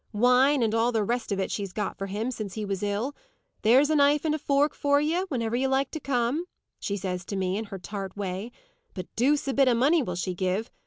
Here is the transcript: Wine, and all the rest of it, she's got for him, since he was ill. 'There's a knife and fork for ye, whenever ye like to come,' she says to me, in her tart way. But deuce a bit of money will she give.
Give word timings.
Wine, 0.13 0.63
and 0.63 0.73
all 0.73 0.91
the 0.91 1.03
rest 1.03 1.31
of 1.31 1.39
it, 1.39 1.51
she's 1.51 1.71
got 1.73 1.95
for 1.95 2.07
him, 2.07 2.31
since 2.31 2.55
he 2.55 2.65
was 2.65 2.81
ill. 2.81 3.15
'There's 3.61 3.91
a 3.91 3.95
knife 3.95 4.25
and 4.25 4.41
fork 4.41 4.73
for 4.73 4.99
ye, 4.99 5.19
whenever 5.29 5.55
ye 5.55 5.67
like 5.67 5.91
to 5.91 5.99
come,' 5.99 6.45
she 6.79 6.97
says 6.97 7.23
to 7.25 7.35
me, 7.35 7.55
in 7.55 7.65
her 7.65 7.77
tart 7.77 8.17
way. 8.17 8.51
But 8.95 9.15
deuce 9.15 9.47
a 9.47 9.53
bit 9.53 9.67
of 9.67 9.77
money 9.77 10.01
will 10.01 10.15
she 10.15 10.33
give. 10.33 10.71